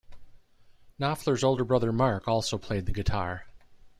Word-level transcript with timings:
Knopfler's 0.99 1.43
older 1.43 1.63
brother 1.63 1.91
Mark 1.91 2.27
also 2.27 2.57
played 2.57 2.87
the 2.87 2.91
guitar. 2.91 3.45